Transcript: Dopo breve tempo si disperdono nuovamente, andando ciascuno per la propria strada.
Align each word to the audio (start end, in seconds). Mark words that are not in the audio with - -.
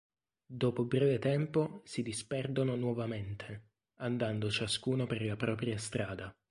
Dopo 0.47 0.85
breve 0.85 1.19
tempo 1.19 1.83
si 1.85 2.01
disperdono 2.01 2.75
nuovamente, 2.75 3.67
andando 3.97 4.49
ciascuno 4.49 5.05
per 5.05 5.23
la 5.23 5.35
propria 5.35 5.77
strada. 5.77 6.35